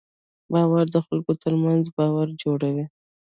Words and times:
باور 0.53 0.85
د 0.95 0.97
خلکو 1.07 1.31
تر 1.43 1.53
منځ 1.63 1.83
باور 1.97 2.27
جوړوي. 2.43 2.85